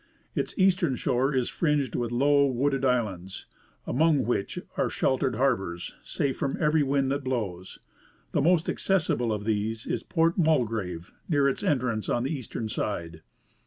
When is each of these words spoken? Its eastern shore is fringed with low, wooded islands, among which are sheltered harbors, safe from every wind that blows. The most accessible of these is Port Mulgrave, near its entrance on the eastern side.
Its 0.33 0.55
eastern 0.57 0.95
shore 0.95 1.31
is 1.31 1.47
fringed 1.47 1.93
with 1.93 2.11
low, 2.11 2.43
wooded 2.47 2.83
islands, 2.83 3.45
among 3.85 4.25
which 4.25 4.57
are 4.75 4.89
sheltered 4.89 5.35
harbors, 5.35 5.93
safe 6.03 6.35
from 6.35 6.57
every 6.59 6.81
wind 6.81 7.11
that 7.11 7.23
blows. 7.23 7.77
The 8.31 8.41
most 8.41 8.67
accessible 8.67 9.31
of 9.31 9.45
these 9.45 9.85
is 9.85 10.01
Port 10.01 10.39
Mulgrave, 10.39 11.11
near 11.29 11.47
its 11.47 11.61
entrance 11.63 12.09
on 12.09 12.23
the 12.23 12.31
eastern 12.35 12.67
side. 12.67 13.21